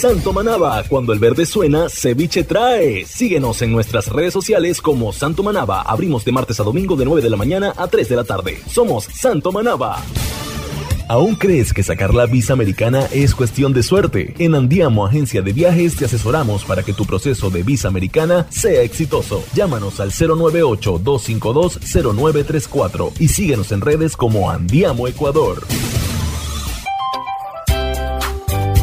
[0.00, 3.04] Santo Manaba, cuando el verde suena, ceviche trae.
[3.04, 5.82] Síguenos en nuestras redes sociales como Santo Manaba.
[5.82, 8.62] Abrimos de martes a domingo de 9 de la mañana a 3 de la tarde.
[8.66, 10.02] Somos Santo Manaba.
[11.06, 14.32] ¿Aún crees que sacar la visa americana es cuestión de suerte?
[14.38, 18.80] En Andiamo Agencia de Viajes te asesoramos para que tu proceso de visa americana sea
[18.80, 19.44] exitoso.
[19.52, 25.62] Llámanos al 098-252-0934 y síguenos en redes como Andiamo Ecuador.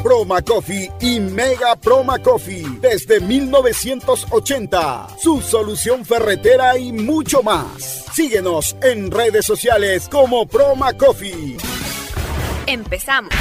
[0.08, 5.08] Proma Coffee y Mega Proma Coffee desde 1980.
[5.22, 8.06] Su solución ferretera y mucho más.
[8.14, 11.58] Síguenos en redes sociales como Proma Coffee.
[12.68, 13.34] Empezamos.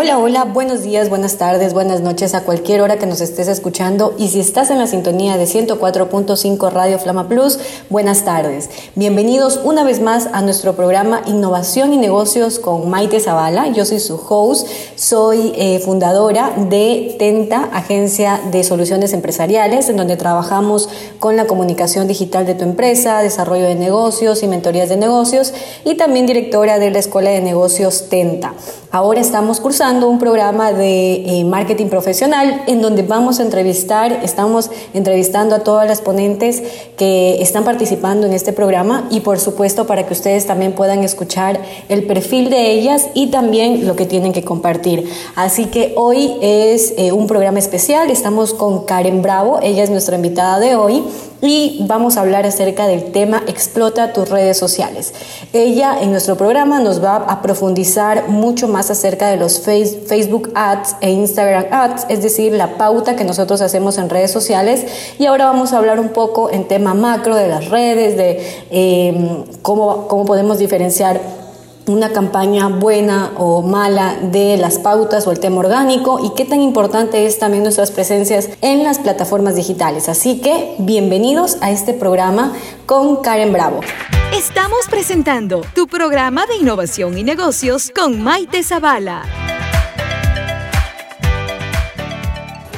[0.00, 4.14] Hola, hola, buenos días, buenas tardes, buenas noches a cualquier hora que nos estés escuchando
[4.16, 7.58] y si estás en la sintonía de 104.5 Radio Flama Plus,
[7.90, 8.70] buenas tardes.
[8.94, 13.72] Bienvenidos una vez más a nuestro programa Innovación y Negocios con Maite Zavala.
[13.72, 20.16] Yo soy su host, soy eh, fundadora de Tenta, Agencia de Soluciones Empresariales, en donde
[20.16, 20.88] trabajamos
[21.18, 25.52] con la comunicación digital de tu empresa, desarrollo de negocios y mentorías de negocios
[25.84, 28.54] y también directora de la Escuela de Negocios Tenta.
[28.90, 34.70] Ahora estamos cursando un programa de eh, marketing profesional en donde vamos a entrevistar, estamos
[34.94, 36.62] entrevistando a todas las ponentes
[36.96, 41.60] que están participando en este programa y por supuesto para que ustedes también puedan escuchar
[41.90, 45.06] el perfil de ellas y también lo que tienen que compartir.
[45.36, 50.16] Así que hoy es eh, un programa especial, estamos con Karen Bravo, ella es nuestra
[50.16, 51.04] invitada de hoy
[51.40, 55.14] y vamos a hablar acerca del tema Explota tus redes sociales.
[55.52, 60.96] Ella en nuestro programa nos va a profundizar mucho más acerca de los Facebook Ads
[61.00, 64.86] e Instagram Ads, es decir, la pauta que nosotros hacemos en redes sociales.
[65.18, 69.44] Y ahora vamos a hablar un poco en tema macro de las redes, de eh,
[69.62, 71.37] cómo, cómo podemos diferenciar
[71.88, 76.60] una campaña buena o mala de las pautas o el tema orgánico y qué tan
[76.60, 80.08] importante es también nuestras presencias en las plataformas digitales.
[80.08, 82.52] Así que bienvenidos a este programa
[82.86, 83.80] con Karen Bravo.
[84.32, 89.47] Estamos presentando tu programa de innovación y negocios con Maite Zavala.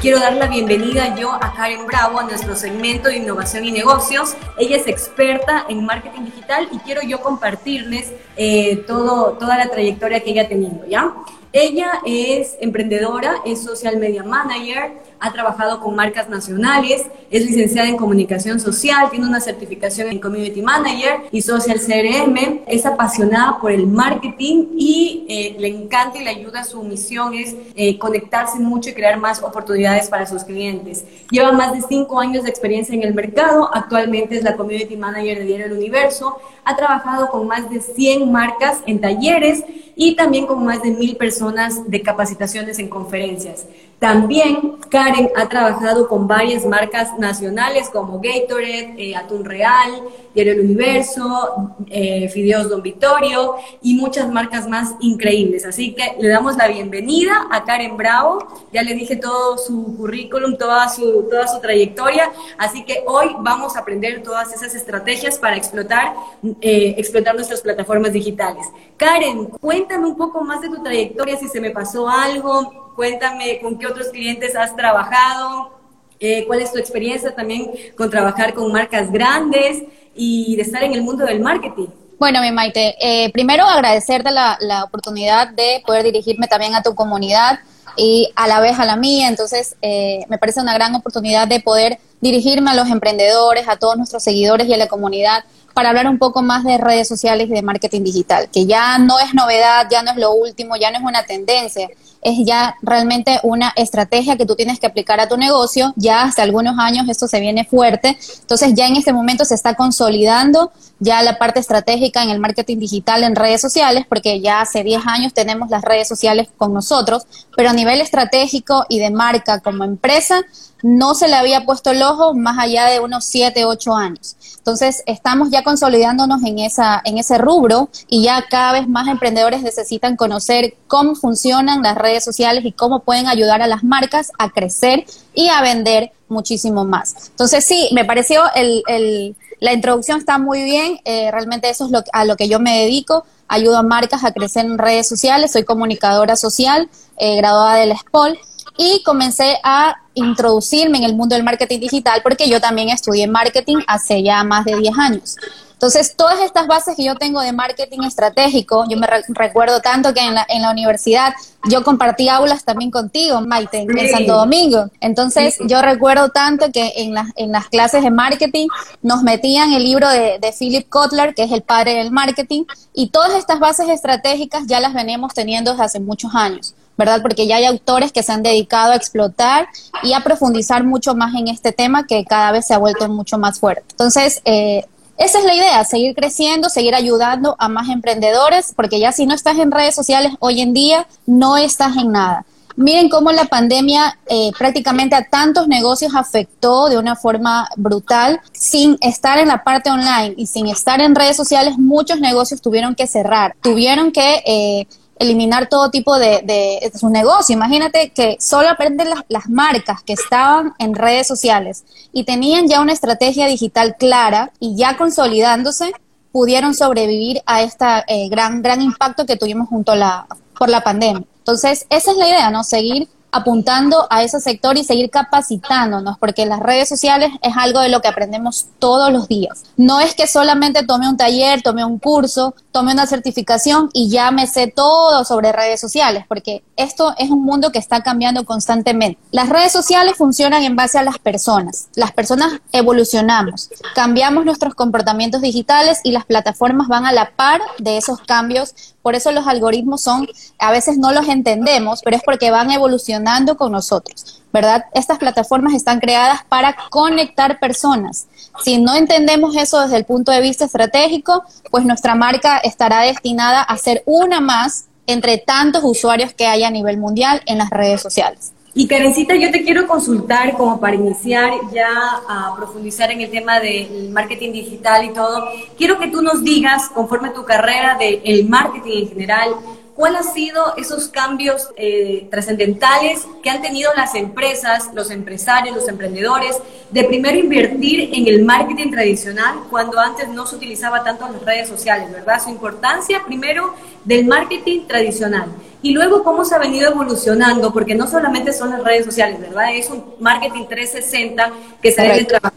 [0.00, 4.34] Quiero dar la bienvenida yo a Karen Bravo a nuestro segmento de innovación y negocios.
[4.56, 10.20] Ella es experta en marketing digital y quiero yo compartirles eh, todo, toda la trayectoria
[10.20, 11.12] que ella ha tenido, ¿ya?
[11.52, 17.96] Ella es emprendedora, es social media manager, ha trabajado con marcas nacionales, es licenciada en
[17.96, 23.88] comunicación social, tiene una certificación en community manager y social CRM, es apasionada por el
[23.88, 28.94] marketing y eh, le encanta y le ayuda, su misión es eh, conectarse mucho y
[28.94, 31.04] crear más oportunidades para sus clientes.
[31.32, 35.40] Lleva más de cinco años de experiencia en el mercado, actualmente es la community manager
[35.40, 39.64] de Diario El Universo, ha trabajado con más de 100 marcas en talleres
[39.96, 41.39] y también con más de mil personas
[41.88, 43.66] de capacitaciones en conferencias.
[44.00, 49.90] También Karen ha trabajado con varias marcas nacionales como Gatorade, eh, Atún Real,
[50.34, 55.66] Diario El Universo, eh, Fideos Don Vittorio y muchas marcas más increíbles.
[55.66, 58.38] Así que le damos la bienvenida a Karen Bravo.
[58.72, 62.32] Ya le dije todo su currículum, toda su, toda su trayectoria.
[62.56, 66.14] Así que hoy vamos a aprender todas esas estrategias para explotar,
[66.62, 68.66] eh, explotar nuestras plataformas digitales.
[68.96, 73.78] Karen, cuéntame un poco más de tu trayectoria, si se me pasó algo Cuéntame con
[73.78, 75.78] qué otros clientes has trabajado,
[76.18, 79.82] eh, cuál es tu experiencia también con trabajar con marcas grandes
[80.14, 81.86] y de estar en el mundo del marketing.
[82.18, 86.94] Bueno, mi Maite, eh, primero agradecerte la, la, oportunidad de poder dirigirme también a tu
[86.94, 87.60] comunidad
[87.96, 89.28] y a la vez a la mía.
[89.28, 93.96] Entonces, eh, me parece una gran oportunidad de poder dirigirme a los emprendedores, a todos
[93.96, 97.52] nuestros seguidores y a la comunidad para hablar un poco más de redes sociales y
[97.52, 100.98] de marketing digital, que ya no es novedad, ya no es lo último, ya no
[100.98, 101.88] es una tendencia,
[102.22, 105.92] es ya realmente una estrategia que tú tienes que aplicar a tu negocio.
[105.96, 108.18] Ya hace algunos años esto se viene fuerte.
[108.40, 112.78] Entonces ya en este momento se está consolidando ya la parte estratégica en el marketing
[112.78, 117.26] digital en redes sociales, porque ya hace 10 años tenemos las redes sociales con nosotros,
[117.56, 120.42] pero a nivel estratégico y de marca como empresa,
[120.82, 124.36] no se le había puesto el ojo más allá de unos 7, 8 años.
[124.58, 129.62] Entonces, estamos ya consolidándonos en, esa, en ese rubro y ya cada vez más emprendedores
[129.62, 134.50] necesitan conocer cómo funcionan las redes sociales y cómo pueden ayudar a las marcas a
[134.50, 135.04] crecer
[135.34, 137.30] y a vender muchísimo más.
[137.30, 141.90] Entonces sí, me pareció el, el la introducción está muy bien, eh, realmente eso es
[141.90, 145.52] lo, a lo que yo me dedico, ayudo a marcas a crecer en redes sociales,
[145.52, 146.88] soy comunicadora social,
[147.18, 148.38] eh, graduada del SPOL
[148.80, 153.76] y comencé a introducirme en el mundo del marketing digital porque yo también estudié marketing
[153.86, 155.36] hace ya más de 10 años.
[155.74, 160.20] Entonces, todas estas bases que yo tengo de marketing estratégico, yo me recuerdo tanto que
[160.20, 161.34] en la, en la universidad
[161.68, 164.86] yo compartí aulas también contigo, Maite, en Santo Domingo.
[165.00, 168.68] Entonces, yo recuerdo tanto que en, en las clases de marketing
[169.02, 173.08] nos metían el libro de, de Philip Kotler, que es el padre del marketing, y
[173.08, 176.74] todas estas bases estratégicas ya las venimos teniendo desde hace muchos años.
[177.00, 177.22] ¿Verdad?
[177.22, 179.66] Porque ya hay autores que se han dedicado a explotar
[180.04, 183.38] y a profundizar mucho más en este tema que cada vez se ha vuelto mucho
[183.38, 183.84] más fuerte.
[183.90, 184.84] Entonces, eh,
[185.16, 189.34] esa es la idea, seguir creciendo, seguir ayudando a más emprendedores, porque ya si no
[189.34, 192.44] estás en redes sociales hoy en día, no estás en nada.
[192.76, 198.40] Miren cómo la pandemia eh, prácticamente a tantos negocios afectó de una forma brutal.
[198.52, 202.94] Sin estar en la parte online y sin estar en redes sociales, muchos negocios tuvieron
[202.94, 204.86] que cerrar, tuvieron que eh,
[205.20, 207.54] eliminar todo tipo de, de, su negocio.
[207.54, 212.80] Imagínate que solo aprenden las, las, marcas que estaban en redes sociales y tenían ya
[212.80, 215.92] una estrategia digital clara y ya consolidándose,
[216.32, 217.84] pudieron sobrevivir a este
[218.30, 220.26] gran, gran impacto que tuvimos junto a la,
[220.58, 221.24] por la pandemia.
[221.38, 222.64] Entonces, esa es la idea, ¿no?
[222.64, 227.88] Seguir apuntando a ese sector y seguir capacitándonos, porque las redes sociales es algo de
[227.88, 229.64] lo que aprendemos todos los días.
[229.76, 234.30] No es que solamente tome un taller, tome un curso, tome una certificación y ya
[234.30, 239.20] me sé todo sobre redes sociales, porque esto es un mundo que está cambiando constantemente.
[239.30, 241.88] Las redes sociales funcionan en base a las personas.
[241.94, 247.96] Las personas evolucionamos, cambiamos nuestros comportamientos digitales y las plataformas van a la par de
[247.96, 252.50] esos cambios por eso los algoritmos son, a veces no los entendemos, pero es porque
[252.50, 254.84] van evolucionando con nosotros, ¿verdad?
[254.94, 258.26] Estas plataformas están creadas para conectar personas.
[258.62, 263.62] Si no entendemos eso desde el punto de vista estratégico, pues nuestra marca estará destinada
[263.62, 268.00] a ser una más entre tantos usuarios que hay a nivel mundial en las redes
[268.00, 268.52] sociales.
[268.72, 271.88] Y Karencita, yo te quiero consultar como para iniciar ya
[272.28, 275.48] a profundizar en el tema del marketing digital y todo.
[275.76, 279.56] Quiero que tú nos digas, conforme tu carrera del marketing en general,
[279.96, 285.88] ¿cuáles han sido esos cambios eh, trascendentales que han tenido las empresas, los empresarios, los
[285.88, 286.56] emprendedores,
[286.90, 291.68] de primero invertir en el marketing tradicional cuando antes no se utilizaba tanto las redes
[291.68, 292.40] sociales, ¿verdad?
[292.40, 295.46] Su importancia primero del marketing tradicional
[295.82, 299.74] y luego cómo se ha venido evolucionando, porque no solamente son las redes sociales, ¿verdad?
[299.74, 302.50] Es un marketing 360 que se debe trabajar.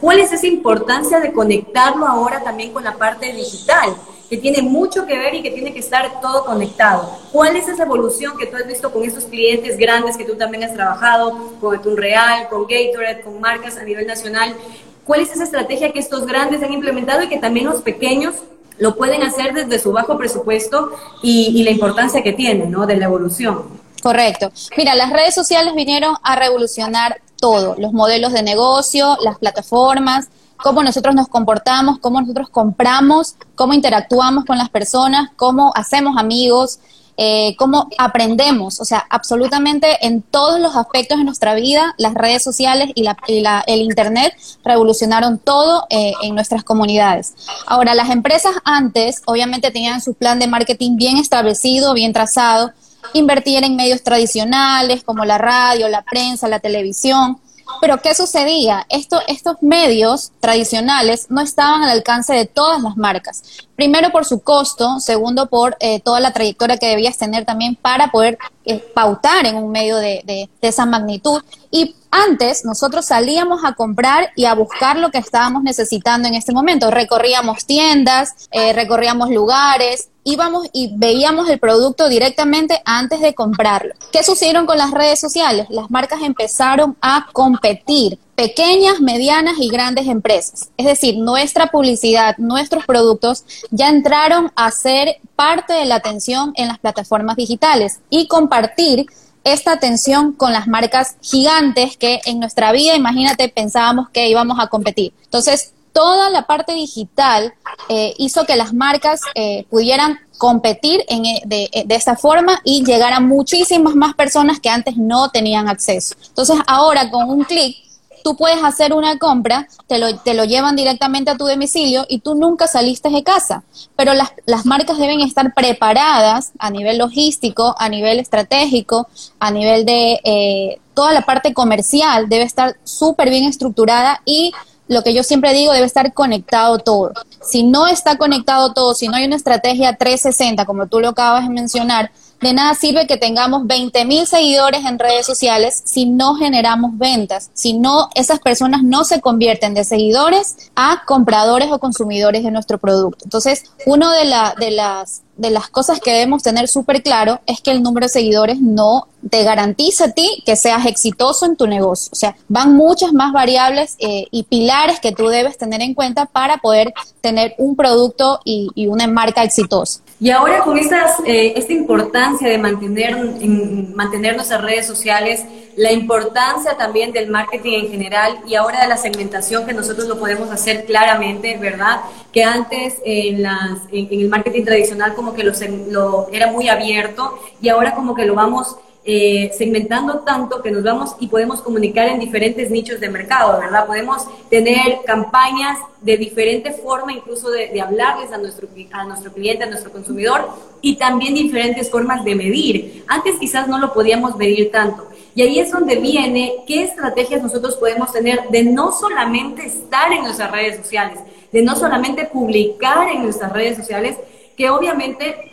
[0.00, 3.94] ¿Cuál es esa importancia de conectarlo ahora también con la parte digital?
[4.32, 7.18] que tiene mucho que ver y que tiene que estar todo conectado.
[7.32, 10.64] ¿Cuál es esa evolución que tú has visto con estos clientes grandes que tú también
[10.64, 14.56] has trabajado, con Real, con Gatorade, con marcas a nivel nacional?
[15.04, 18.36] ¿Cuál es esa estrategia que estos grandes han implementado y que también los pequeños
[18.78, 20.92] lo pueden hacer desde su bajo presupuesto
[21.22, 22.86] y, la importancia que tiene, ¿no?
[22.86, 23.64] De la evolución.
[24.02, 24.50] Correcto.
[24.76, 30.82] Mira, las redes sociales vinieron a revolucionar todo, los modelos de negocio, las plataformas, cómo
[30.82, 36.78] nosotros nos comportamos, cómo nosotros compramos, cómo interactuamos con las personas, cómo hacemos amigos,
[37.18, 42.42] eh, cómo aprendemos, o sea, absolutamente en todos los aspectos de nuestra vida, las redes
[42.42, 47.34] sociales y, la, el Internet revolucionaron todo eh, en nuestras comunidades.
[47.66, 52.72] Ahora, las empresas antes, obviamente, tenían su plan de marketing bien establecido, bien trazado,
[53.12, 57.38] invertían en medios tradicionales como la radio, la prensa, la televisión,
[57.80, 58.86] pero ¿qué sucedía?
[58.88, 63.42] Esto, estos medios tradicionales no estaban al alcance de todas las marcas.
[63.76, 68.10] Primero por su costo, segundo por eh, toda la trayectoria que debías tener también para
[68.10, 71.42] poder eh, pautar en un medio de, de, esa magnitud.
[71.70, 76.52] Y antes nosotros salíamos a comprar y a buscar lo que estábamos necesitando en este
[76.52, 76.90] momento.
[76.90, 83.94] Recorríamos tiendas, eh, recorríamos lugares, íbamos y veíamos el producto directamente antes de comprarlo.
[84.12, 85.66] ¿Qué sucedieron con las redes sociales?
[85.70, 90.70] Las marcas empezaron a competir, pequeñas, medianas y grandes empresas.
[90.76, 96.68] Es decir, nuestra publicidad, nuestros productos ya entraron a ser parte de la atención en
[96.68, 99.06] las plataformas digitales y compartir
[99.44, 104.68] esta atención con las marcas gigantes que en nuestra vida, imagínate, pensábamos que íbamos a
[104.68, 105.12] competir.
[105.24, 107.52] Entonces, toda la parte digital
[107.88, 113.12] eh, hizo que las marcas eh, pudieran competir eh, de, de, esta forma y llegar
[113.12, 116.16] a muchísimas más personas que antes no tenían acceso.
[116.28, 117.76] Entonces ahora con un clic
[118.22, 122.20] tú puedes hacer una compra, te lo, te lo llevan directamente a tu domicilio y
[122.20, 123.64] tú nunca saliste de casa.
[123.96, 129.84] Pero las, las marcas deben estar preparadas a nivel logístico, a nivel estratégico, a nivel
[129.84, 134.52] de eh, toda la parte comercial, debe estar súper bien estructurada y
[134.88, 137.12] lo que yo siempre digo, debe estar conectado todo.
[137.40, 141.44] Si no está conectado todo, si no hay una estrategia 360, como tú lo acabas
[141.44, 142.10] de mencionar,
[142.42, 147.50] de nada sirve que tengamos 20 mil seguidores en redes sociales si no generamos ventas,
[147.54, 152.78] si no esas personas no se convierten de seguidores a compradores o consumidores de nuestro
[152.78, 153.24] producto.
[153.24, 157.60] Entonces, uno de, la, de las de las cosas que debemos tener súper claro es
[157.60, 161.66] que el número de seguidores no te garantiza a ti que seas exitoso en tu
[161.66, 162.10] negocio.
[162.12, 166.26] O sea, van muchas más variables eh, y pilares que tú debes tener en cuenta
[166.26, 170.00] para poder tener un producto y, una marca exitosa.
[170.20, 175.44] Y ahora con eh, esta importancia de mantener, en, mantener nuestras redes sociales,
[175.76, 180.18] la importancia también del marketing en general y ahora de la segmentación que nosotros lo
[180.18, 182.00] podemos hacer claramente, ¿verdad?
[182.32, 183.44] Que antes en,
[183.92, 188.76] el marketing tradicional como que lo, era muy abierto y ahora como que lo vamos
[189.04, 193.86] eh, segmentando tanto que nos vamos y podemos comunicar en diferentes nichos de mercado, ¿verdad?
[193.86, 199.64] Podemos tener campañas de diferente forma, incluso de, de, hablarles a nuestro, a nuestro cliente,
[199.64, 200.48] a nuestro consumidor,
[200.80, 203.04] y también diferentes formas de medir.
[203.08, 205.08] Antes quizás no lo podíamos medir tanto.
[205.34, 210.22] Y ahí es donde viene qué estrategias nosotros podemos tener de no solamente estar en
[210.22, 211.18] nuestras redes sociales,
[211.50, 214.16] de no solamente publicar en nuestras redes sociales,
[214.56, 215.51] que obviamente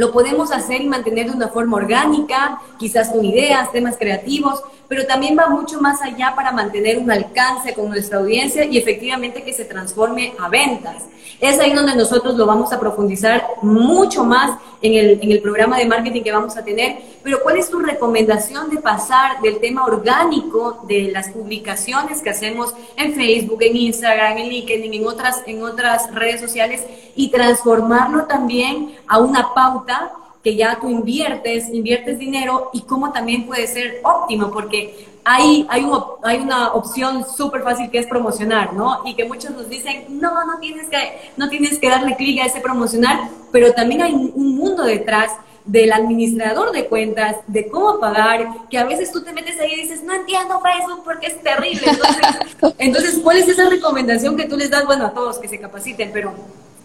[0.00, 5.06] lo podemos hacer y mantener de una forma orgánica, quizás con ideas, temas creativos, pero
[5.06, 9.52] también va mucho más allá para mantener un alcance con nuestra audiencia y efectivamente que
[9.52, 11.04] se transforme a ventas.
[11.38, 15.78] Es ahí donde nosotros lo vamos a profundizar mucho más en el, en el programa
[15.78, 16.98] de marketing que vamos a tener.
[17.22, 22.74] Pero ¿cuál es tu recomendación de pasar del tema orgánico de las publicaciones que hacemos
[22.96, 28.96] en Facebook, en Instagram, en LinkedIn, en otras, en otras redes sociales y transformarlo también
[29.06, 30.10] a una pauta
[30.42, 35.86] que ya tú inviertes, inviertes dinero y cómo también puede ser óptimo, porque hay, hay,
[36.22, 39.02] hay una opción súper fácil que es promocionar, ¿no?
[39.04, 42.46] Y que muchos nos dicen, no, no tienes que, no tienes que darle clic a
[42.46, 45.32] ese promocionar, pero también hay un mundo detrás
[45.64, 49.82] del administrador de cuentas, de cómo pagar, que a veces tú te metes ahí y
[49.82, 51.82] dices, no entiendo Facebook porque es terrible.
[51.86, 54.86] Entonces, entonces, ¿cuál es esa recomendación que tú les das?
[54.86, 56.32] Bueno, a todos que se capaciten, pero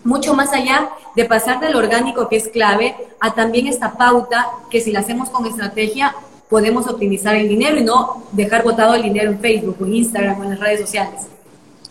[0.06, 4.80] mucho más allá de pasar del orgánico, que es clave, a también esta pauta que
[4.80, 6.16] si la hacemos con estrategia,
[6.50, 10.44] podemos optimizar el dinero y no dejar botado el dinero en Facebook, en Instagram o
[10.44, 11.22] en las redes sociales.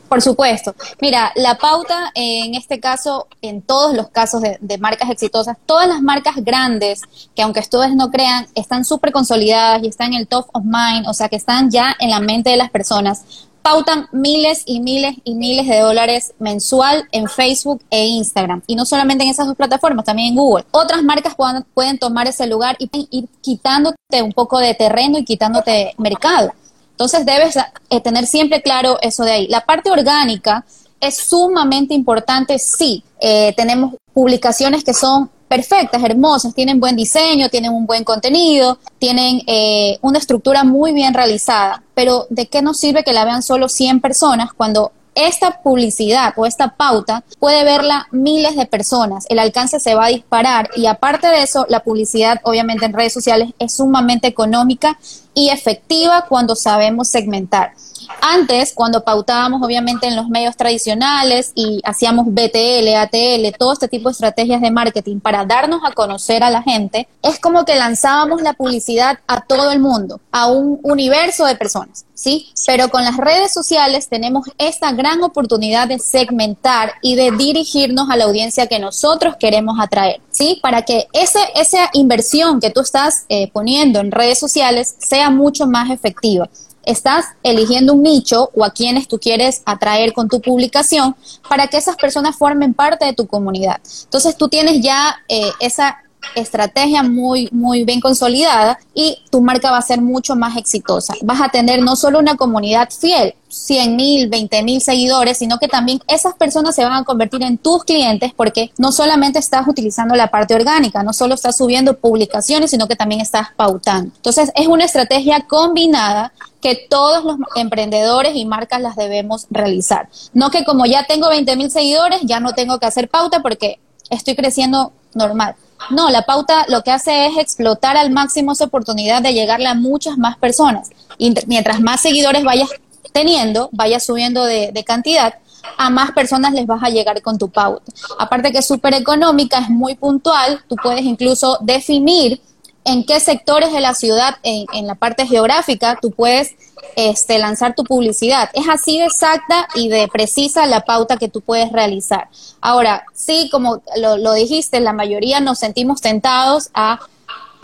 [0.08, 0.76] Por supuesto.
[1.00, 5.88] Mira, la pauta en este caso, en todos los casos de, de marcas exitosas, todas
[5.88, 7.00] las marcas grandes,
[7.34, 11.08] que aunque ustedes no crean, están súper consolidadas y están en el top of mind,
[11.08, 15.16] o sea, que están ya en la mente de las personas, pautan miles y miles
[15.24, 18.62] y miles de dólares mensual en Facebook e Instagram.
[18.66, 20.66] Y no solamente en esas dos plataformas, también en Google.
[20.70, 25.24] Otras marcas pueden, pueden tomar ese lugar y ir quitándote un poco de terreno y
[25.24, 26.52] quitándote mercado.
[26.90, 29.46] Entonces debes eh, tener siempre claro eso de ahí.
[29.48, 30.66] La parte orgánica
[31.00, 33.02] es sumamente importante, sí.
[33.18, 39.42] Eh, tenemos publicaciones que son perfectas, hermosas, tienen buen diseño, tienen un buen contenido, tienen
[39.46, 43.68] eh, una estructura muy bien realizada, pero ¿de qué nos sirve que la vean solo
[43.68, 49.78] 100 personas cuando esta publicidad o esta pauta puede verla miles de personas, el alcance
[49.78, 53.76] se va a disparar y aparte de eso, la publicidad obviamente en redes sociales es
[53.76, 54.98] sumamente económica
[55.34, 57.74] y efectiva cuando sabemos segmentar.
[58.20, 64.08] Antes, cuando pautábamos obviamente en los medios tradicionales y hacíamos BTL, ATL, todo este tipo
[64.08, 68.42] de estrategias de marketing para darnos a conocer a la gente, es como que lanzábamos
[68.42, 72.48] la publicidad a todo el mundo, a un universo de personas, ¿sí?
[72.66, 78.16] Pero con las redes sociales tenemos esta gran oportunidad de segmentar y de dirigirnos a
[78.16, 80.58] la audiencia que nosotros queremos atraer, ¿sí?
[80.62, 85.66] Para que ese, esa inversión que tú estás eh, poniendo en redes sociales sea mucho
[85.66, 86.48] más efectiva
[86.86, 91.16] estás eligiendo un nicho o a quienes tú quieres atraer con tu publicación
[91.48, 93.80] para que esas personas formen parte de tu comunidad.
[94.04, 95.98] Entonces tú tienes ya eh, esa
[96.34, 101.14] estrategia muy, muy bien consolidada y tu marca va a ser mucho más exitosa.
[101.22, 105.68] Vas a tener no solo una comunidad fiel, 100 mil, 20 mil seguidores, sino que
[105.68, 110.14] también esas personas se van a convertir en tus clientes porque no solamente estás utilizando
[110.14, 114.12] la parte orgánica, no solo estás subiendo publicaciones, sino que también estás pautando.
[114.16, 120.08] Entonces es una estrategia combinada que todos los emprendedores y marcas las debemos realizar.
[120.32, 123.78] No que como ya tengo 20 mil seguidores, ya no tengo que hacer pauta porque
[124.10, 125.56] estoy creciendo normal.
[125.90, 129.74] No, la pauta lo que hace es explotar al máximo esa oportunidad de llegarle a
[129.74, 130.90] muchas más personas.
[131.18, 132.70] Y mientras más seguidores vayas
[133.12, 135.34] teniendo, vayas subiendo de, de cantidad,
[135.76, 137.92] a más personas les vas a llegar con tu pauta.
[138.18, 142.40] Aparte que es súper económica, es muy puntual, tú puedes incluso definir
[142.84, 146.54] en qué sectores de la ciudad, en, la parte geográfica, tú puedes
[146.96, 148.50] este, lanzar tu publicidad.
[148.52, 152.28] Es así de exacta y de precisa la pauta que tú puedes realizar.
[152.60, 157.00] Ahora, sí, como lo, lo dijiste, la mayoría nos sentimos tentados a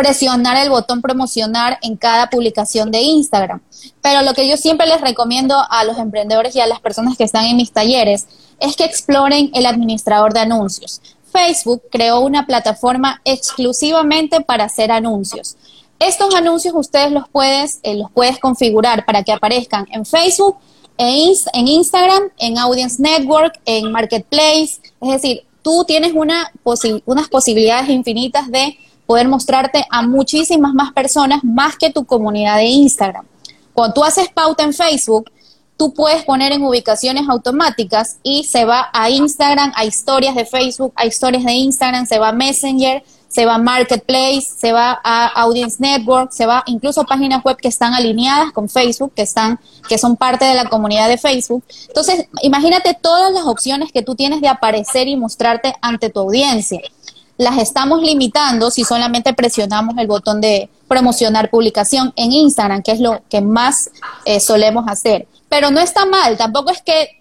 [0.00, 3.60] presionar el botón promocionar en cada publicación de Instagram.
[4.00, 7.24] Pero lo que yo siempre les recomiendo a los emprendedores y a las personas que
[7.24, 8.26] están en mis talleres
[8.60, 11.02] es que exploren el administrador de anuncios.
[11.30, 15.56] Facebook creó una plataforma exclusivamente para hacer anuncios.
[15.98, 20.56] Estos anuncios ustedes los puedes, eh, los puedes configurar para que aparezcan en Facebook,
[20.96, 24.80] en, Instagram, en Audience Network, en Marketplace.
[25.00, 26.50] Es decir, tú tienes una
[27.04, 32.66] unas posibilidades infinitas de poder mostrarte a muchísimas más personas más que tu comunidad de
[32.66, 33.26] Instagram.
[33.74, 35.30] Cuando tú haces pauta en Facebook,
[35.80, 40.92] tú puedes poner en ubicaciones automáticas y se va a Instagram, a historias de Facebook,
[40.94, 45.28] a historias de Instagram, se va a Messenger, se va a Marketplace, se va a
[45.28, 49.58] Audience Network, se va incluso a páginas web que están alineadas con Facebook, que están,
[49.88, 51.64] que son parte de la comunidad de Facebook.
[51.88, 56.82] Entonces, imagínate todas las opciones que tú tienes de aparecer y mostrarte ante tu audiencia
[57.38, 63.00] las estamos limitando si solamente presionamos el botón de promocionar publicación en Instagram, que es
[63.00, 63.88] lo que más
[64.26, 65.26] eh, solemos hacer.
[65.50, 67.20] Pero no está mal, tampoco es que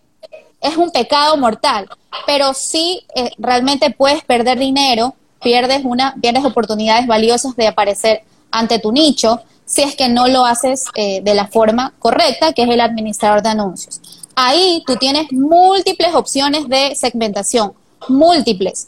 [0.62, 1.90] es un pecado mortal,
[2.26, 9.42] pero sí eh, realmente puedes perder dinero, pierdes oportunidades valiosas de aparecer ante tu nicho
[9.66, 13.44] si es que no lo haces eh, de la forma correcta, que es el administrador
[13.44, 14.02] de anuncios.
[14.36, 17.74] Ahí tú tienes múltiples opciones de segmentación,
[18.08, 18.88] múltiples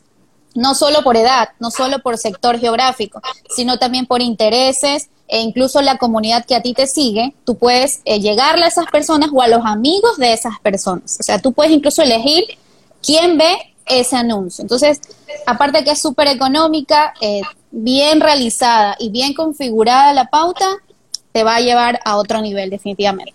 [0.55, 3.21] no solo por edad, no solo por sector geográfico,
[3.55, 8.01] sino también por intereses e incluso la comunidad que a ti te sigue, tú puedes
[8.03, 11.17] eh, llegarle a esas personas o a los amigos de esas personas.
[11.19, 12.43] O sea, tú puedes incluso elegir
[13.01, 14.61] quién ve ese anuncio.
[14.61, 14.99] Entonces,
[15.45, 17.41] aparte que es súper económica, eh,
[17.71, 20.65] bien realizada y bien configurada la pauta,
[21.31, 23.33] te va a llevar a otro nivel definitivamente.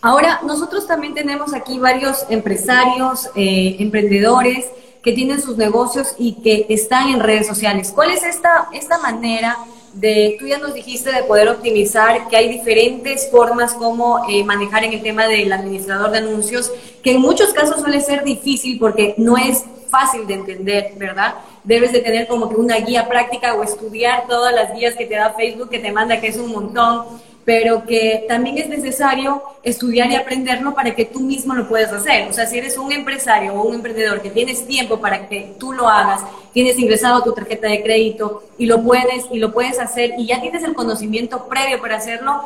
[0.00, 4.66] Ahora, nosotros también tenemos aquí varios empresarios, eh, emprendedores,
[5.02, 7.92] que tienen sus negocios y que están en redes sociales.
[7.94, 9.58] ¿Cuál es esta, esta manera
[9.94, 14.84] de, tú ya nos dijiste, de poder optimizar, que hay diferentes formas como eh, manejar
[14.84, 19.14] en el tema del administrador de anuncios, que en muchos casos suele ser difícil porque
[19.18, 21.34] no es fácil de entender, ¿verdad?
[21.64, 25.16] Debes de tener como que una guía práctica o estudiar todas las guías que te
[25.16, 27.04] da Facebook, que te manda, que es un montón
[27.44, 32.28] pero que también es necesario estudiar y aprenderlo para que tú mismo lo puedas hacer.
[32.28, 35.72] O sea, si eres un empresario o un emprendedor que tienes tiempo para que tú
[35.72, 40.12] lo hagas, tienes ingresado tu tarjeta de crédito y lo puedes y lo puedes hacer
[40.18, 42.42] y ya tienes el conocimiento previo para hacerlo,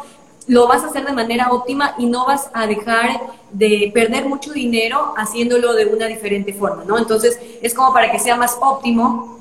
[0.47, 4.53] lo vas a hacer de manera óptima y no vas a dejar de perder mucho
[4.53, 6.99] dinero haciéndolo de una diferente forma, ¿no?
[6.99, 9.36] Entonces, es como para que sea más óptimo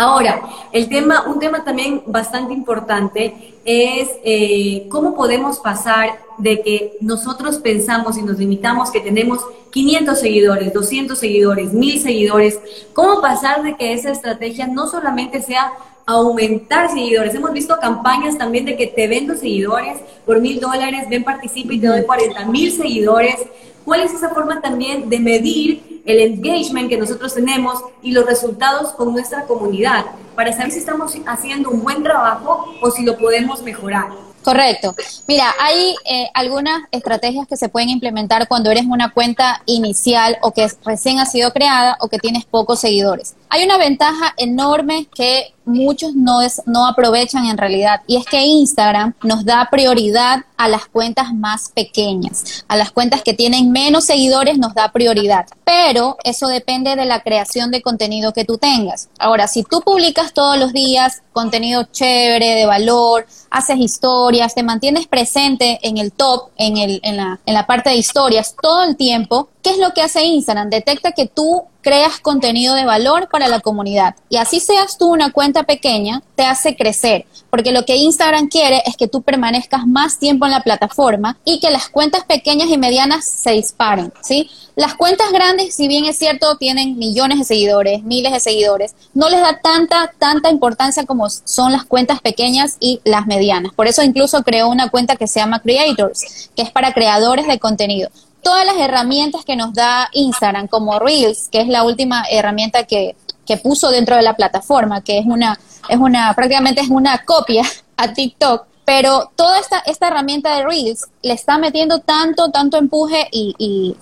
[0.00, 0.40] Ahora,
[0.72, 7.58] el tema, un tema también bastante importante es eh, cómo podemos pasar de que nosotros
[7.58, 12.58] pensamos y nos limitamos que tenemos 500 seguidores, 200 seguidores, 1000 seguidores,
[12.94, 15.70] cómo pasar de que esa estrategia no solamente sea
[16.06, 17.34] aumentar seguidores.
[17.34, 21.78] Hemos visto campañas también de que te vendo seguidores por mil dólares, ven, participa y
[21.78, 23.36] te doy 40 mil seguidores.
[23.84, 28.92] ¿Cuál es esa forma también de medir el engagement que nosotros tenemos y los resultados
[28.92, 33.62] con nuestra comunidad para saber si estamos haciendo un buen trabajo o si lo podemos
[33.62, 34.08] mejorar.
[34.42, 34.94] Correcto.
[35.28, 40.52] Mira, hay eh, algunas estrategias que se pueden implementar cuando eres una cuenta inicial o
[40.52, 43.34] que recién ha sido creada o que tienes pocos seguidores.
[43.50, 48.00] Hay una ventaja enorme que muchos no, es, no aprovechan en realidad.
[48.06, 53.22] Y es que Instagram nos da prioridad a las cuentas más pequeñas, a las cuentas
[53.22, 58.34] que tienen menos seguidores nos da prioridad, pero eso depende de la creación de contenido
[58.34, 59.08] que tú tengas.
[59.18, 65.06] Ahora, si tú publicas todos los días contenido chévere, de valor, haces historias, te mantienes
[65.06, 68.96] presente en el top, en, el, en, la, en la parte de historias todo el
[68.96, 70.70] tiempo, ¿qué es lo que hace Instagram?
[70.70, 74.14] Detecta que tú creas contenido de valor para la comunidad.
[74.28, 78.82] Y así seas tú una cuenta pequeña, te hace crecer, porque lo que Instagram quiere
[78.86, 82.76] es que tú permanezcas más tiempo en la plataforma y que las cuentas pequeñas y
[82.76, 84.50] medianas se disparen, ¿sí?
[84.76, 89.28] Las cuentas grandes, si bien es cierto, tienen millones de seguidores, miles de seguidores, no
[89.28, 93.72] les da tanta, tanta importancia como son las cuentas pequeñas y las medianas.
[93.74, 97.58] Por eso incluso creó una cuenta que se llama Creators, que es para creadores de
[97.58, 98.10] contenido
[98.42, 103.16] todas las herramientas que nos da Instagram, como Reels, que es la última herramienta que,
[103.46, 107.62] que puso dentro de la plataforma, que es una, es una, prácticamente es una copia
[107.96, 113.28] a TikTok, pero toda esta, esta herramienta de Reels le está metiendo tanto, tanto empuje
[113.30, 113.54] y,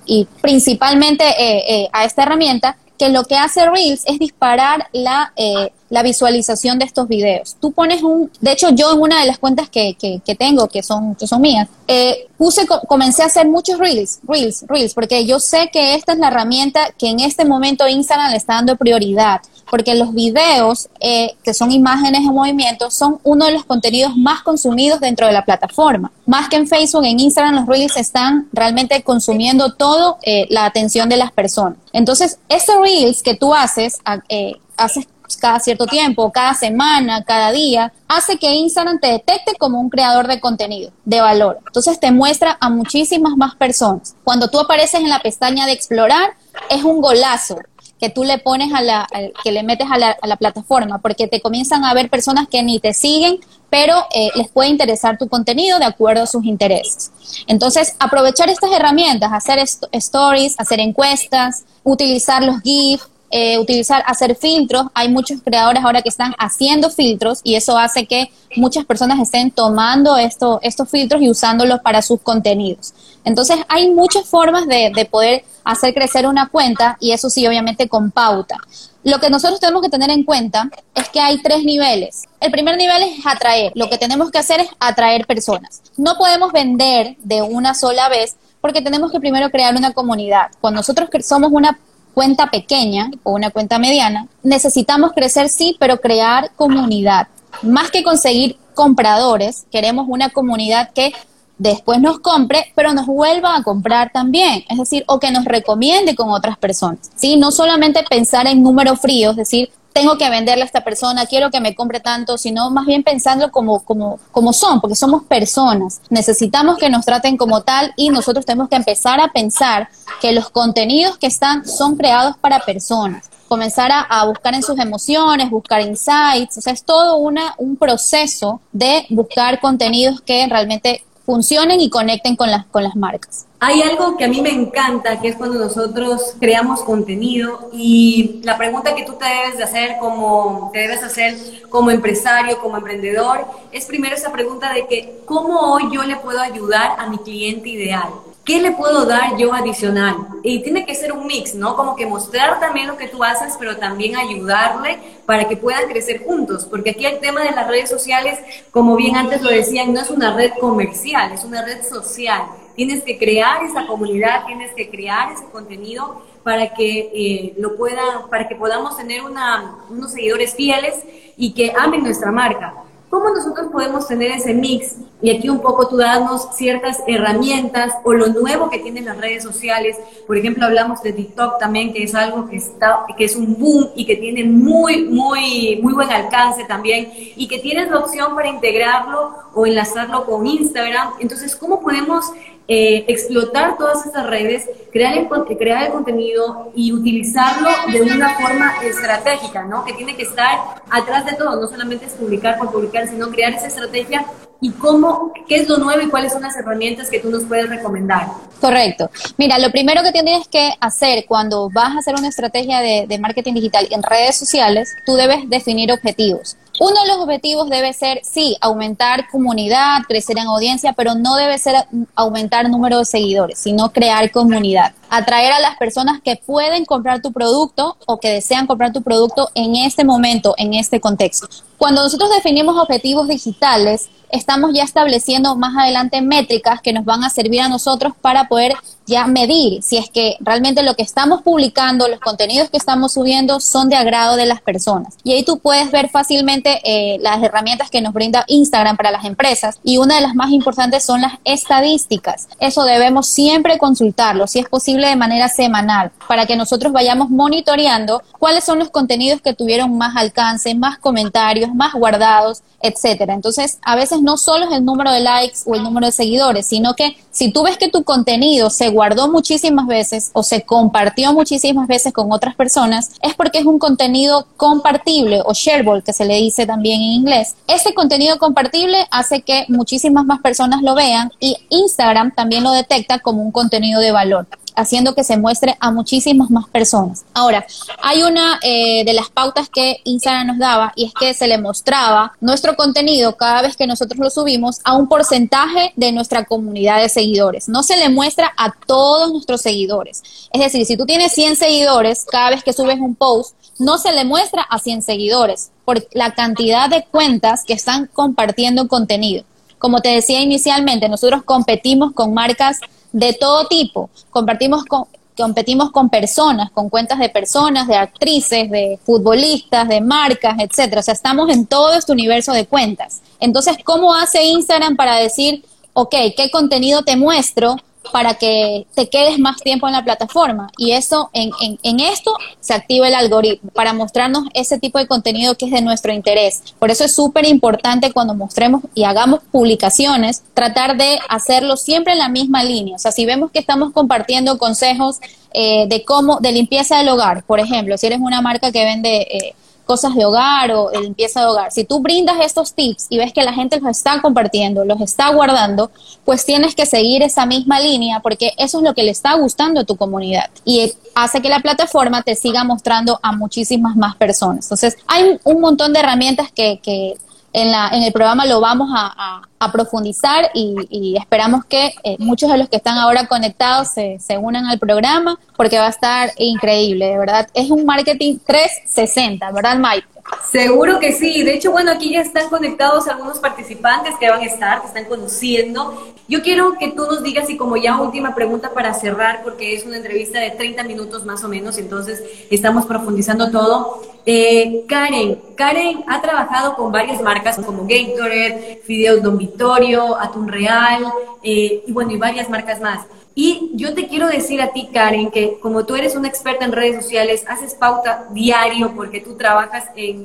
[0.06, 5.32] y, principalmente eh, eh, a esta herramienta que lo que hace Reels es disparar la,
[5.36, 7.56] eh, la visualización de estos videos.
[7.60, 10.82] Tú pones un, de hecho yo en una de las cuentas que, que, tengo, que
[10.82, 15.40] son, que son mías, eh, puse, comencé a hacer muchos Reels, Reels, Reels, porque yo
[15.40, 19.40] sé que esta es la herramienta que en este momento Instagram le está dando prioridad
[19.70, 24.42] porque los videos, eh, que son imágenes en movimiento, son uno de los contenidos más
[24.42, 26.10] consumidos dentro de la plataforma.
[26.26, 31.08] Más que en Facebook, en Instagram, los Reels están realmente consumiendo todo eh, la atención
[31.08, 31.78] de las personas.
[31.92, 33.98] Entonces, esos Reels que tú haces,
[34.28, 39.80] eh, haces cada cierto tiempo, cada semana, cada día, hace que Instagram te detecte como
[39.80, 41.58] un creador de contenido, de valor.
[41.66, 44.14] Entonces te muestra a muchísimas más personas.
[44.24, 46.30] Cuando tú apareces en la pestaña de explorar,
[46.70, 47.58] es un golazo
[47.98, 49.06] que tú le pones a la,
[49.42, 52.94] que le metes a la, plataforma, porque te comienzan a ver personas que ni te
[52.94, 57.10] siguen, pero eh, les puede interesar tu contenido de acuerdo a sus intereses.
[57.46, 59.58] Entonces, aprovechar estas herramientas, hacer
[59.92, 64.86] stories, hacer encuestas, utilizar los GIF, eh, utilizar, hacer filtros.
[64.94, 69.50] Hay muchos creadores ahora que están haciendo filtros y eso hace que muchas personas estén
[69.50, 72.94] tomando esto, estos filtros y usándolos para sus contenidos.
[73.24, 77.88] Entonces, hay muchas formas de, de poder hacer crecer una cuenta y eso sí, obviamente
[77.88, 78.56] con pauta.
[79.04, 82.24] Lo que nosotros tenemos que tener en cuenta es que hay tres niveles.
[82.40, 83.72] El primer nivel es atraer.
[83.74, 85.82] Lo que tenemos que hacer es atraer personas.
[85.96, 90.48] No podemos vender de una sola vez porque tenemos que primero crear una comunidad.
[90.60, 91.78] Cuando nosotros somos una
[92.18, 97.28] cuenta pequeña o una cuenta mediana, necesitamos crecer sí, pero crear comunidad.
[97.62, 101.12] Más que conseguir compradores, queremos una comunidad que
[101.58, 106.16] después nos compre, pero nos vuelva a comprar también, es decir, o que nos recomiende
[106.16, 107.36] con otras personas, ¿sí?
[107.36, 111.50] No solamente pensar en números fríos, es decir, tengo que venderle a esta persona, quiero
[111.50, 116.00] que me compre tanto, sino más bien pensando como, como, como son, porque somos personas.
[116.08, 119.88] Necesitamos que nos traten como tal y nosotros tenemos que empezar a pensar
[120.20, 125.48] que los contenidos que están son creados para personas comenzar a, buscar en sus emociones,
[125.48, 131.78] buscar insights, o sea, es todo una, un proceso de buscar contenidos que realmente funcionen
[131.82, 133.46] y conecten con las, con las marcas.
[133.60, 138.56] Hay algo que a mí me encanta, que es cuando nosotros creamos contenido y la
[138.56, 141.36] pregunta que tú te debes de hacer como, te debes hacer
[141.68, 146.40] como empresario, como emprendedor, es primero esa pregunta de que, ¿cómo hoy yo le puedo
[146.40, 148.08] ayudar a mi cliente ideal?
[148.48, 150.16] ¿Qué le puedo dar yo adicional?
[150.42, 151.76] Y tiene que ser un mix, ¿no?
[151.76, 156.24] Como que mostrar también lo que tú haces, pero también ayudarle para que puedan crecer
[156.24, 158.38] juntos, porque aquí el tema de las redes sociales,
[158.70, 162.44] como bien antes lo decían, no es una red comercial, es una red social.
[162.74, 168.28] Tienes que crear esa comunidad, tienes que crear ese contenido para que eh, lo pueda,
[168.30, 170.94] para que podamos tener una, unos seguidores fieles
[171.36, 172.72] y que amen nuestra marca.
[173.10, 174.96] ¿Cómo nosotros podemos tener ese mix?
[175.22, 179.42] Y aquí un poco tú darnos ciertas herramientas o lo nuevo que tienen las redes
[179.42, 179.96] sociales.
[180.26, 183.90] Por ejemplo, hablamos de TikTok también, que es algo que está, que es un boom
[183.96, 188.48] y que tiene muy, muy, muy buen alcance también y que tienes la opción para
[188.48, 191.14] integrarlo o enlazarlo con Instagram.
[191.18, 192.26] Entonces, ¿cómo podemos
[192.70, 195.26] eh, explotar todas estas redes, crear el,
[195.56, 199.86] crear contenido y utilizarlo de una forma estratégica, ¿no?
[199.86, 203.54] Que tiene que estar atrás de todo, no solamente es publicar por publicar, sino crear
[203.54, 204.26] esa estrategia
[204.60, 207.70] y cómo, qué es lo nuevo y cuáles son las herramientas que tú nos puedes
[207.70, 208.26] recomendar.
[208.60, 209.10] Correcto.
[209.38, 213.18] Mira, lo primero que tienes que hacer cuando vas a hacer una estrategia de, de
[213.18, 216.58] marketing digital en redes sociales, tú debes definir objetivos.
[216.80, 221.58] Uno de los objetivos debe ser, sí, aumentar comunidad, crecer en audiencia, pero no debe
[221.58, 221.74] ser
[222.14, 224.92] aumentar número de seguidores, sino crear comunidad.
[225.10, 229.50] Atraer a las personas que pueden comprar tu producto o que desean comprar tu producto
[229.54, 231.48] en este momento, en este contexto.
[231.78, 237.30] Cuando nosotros definimos objetivos digitales, estamos ya estableciendo más adelante métricas que nos van a
[237.30, 238.74] servir a nosotros para poder
[239.06, 243.58] ya medir si es que realmente lo que estamos publicando, los contenidos que estamos subiendo
[243.58, 245.14] son de agrado de las personas.
[245.24, 249.24] Y ahí tú puedes ver fácilmente eh, las herramientas que nos brinda Instagram para las
[249.24, 252.48] empresas y una de las más importantes son las estadísticas.
[252.60, 258.22] Eso debemos siempre consultarlo, si es posible de manera semanal, para que nosotros vayamos monitoreando
[258.38, 263.34] cuáles son los contenidos que tuvieron más alcance, más comentarios, más guardados, etcétera.
[263.34, 266.66] Entonces, a veces no solo es el número de likes o el número de seguidores,
[266.66, 271.32] sino que si tú ves que tu contenido se guardó muchísimas veces o se compartió
[271.32, 276.24] muchísimas veces con otras personas, es porque es un contenido compartible o shareable, que se
[276.24, 277.54] le dice también en inglés.
[277.66, 283.18] Ese contenido compartible hace que muchísimas más personas lo vean y Instagram también lo detecta
[283.18, 284.46] como un contenido de valor.
[284.78, 287.24] Haciendo que se muestre a muchísimas más personas.
[287.34, 287.66] Ahora,
[288.00, 291.58] hay una eh, de las pautas que Instagram nos daba y es que se le
[291.58, 297.02] mostraba nuestro contenido cada vez que nosotros lo subimos a un porcentaje de nuestra comunidad
[297.02, 297.68] de seguidores.
[297.68, 300.22] No se le muestra a todos nuestros seguidores.
[300.52, 304.12] Es decir, si tú tienes 100 seguidores, cada vez que subes un post, no se
[304.12, 309.44] le muestra a 100 seguidores por la cantidad de cuentas que están compartiendo contenido.
[309.78, 312.80] Como te decía inicialmente, nosotros competimos con marcas
[313.12, 315.04] de todo tipo, compartimos con,
[315.36, 321.00] competimos con personas, con cuentas de personas, de actrices, de futbolistas, de marcas, etcétera.
[321.00, 323.22] O sea, estamos en todo este universo de cuentas.
[323.40, 327.76] Entonces, ¿cómo hace Instagram para decir, ok, qué contenido te muestro
[328.12, 330.70] para que te quedes más tiempo en la plataforma.
[330.76, 331.50] Y eso, en,
[331.82, 335.82] en, esto se activa el algoritmo para mostrarnos ese tipo de contenido que es de
[335.82, 336.62] nuestro interés.
[336.78, 342.18] Por eso es súper importante cuando mostremos y hagamos publicaciones, tratar de hacerlo siempre en
[342.18, 342.96] la misma línea.
[342.96, 345.18] O sea, si vemos que estamos compartiendo consejos
[345.52, 349.26] eh, de cómo, de limpieza del hogar, por ejemplo, si eres una marca que vende...
[349.30, 349.54] Eh,
[349.88, 353.32] cosas de hogar o de limpieza de hogar, si tú brindas estos tips y ves
[353.32, 355.90] que la gente los está compartiendo, los está guardando,
[356.26, 359.80] pues tienes que seguir esa misma línea porque eso es lo que le está gustando
[359.80, 364.66] a tu comunidad y hace que la plataforma te siga mostrando a muchísimas más personas.
[364.66, 367.16] Entonces, hay un montón de herramientas que, que
[367.62, 369.42] en, la, en el programa lo vamos a,
[369.72, 374.66] profundizar y, esperamos que eh, muchos de los que están ahora conectados se, se, unan
[374.66, 377.48] al programa porque va a estar increíble, de verdad.
[377.54, 380.06] Es un marketing 360, ¿verdad, Mike?
[380.50, 381.42] Seguro que sí.
[381.42, 385.04] De hecho, bueno, aquí ya están conectados algunos participantes que van a estar, que están
[385.04, 386.14] conociendo.
[386.26, 389.84] Yo quiero que tú nos digas, y como ya última pregunta para cerrar, porque es
[389.84, 394.02] una entrevista de 30 minutos más o menos, entonces estamos profundizando todo.
[394.24, 401.04] Eh, Karen, Karen ha trabajado con varias marcas como Gatorade, Fideos Don Vittorio, Atún Real,
[401.42, 403.00] eh, y bueno, y varias marcas más.
[403.40, 406.72] Y yo te quiero decir a ti, Karen, que como tú eres una experta en
[406.72, 410.24] redes sociales, haces pauta diario porque tú trabajas en,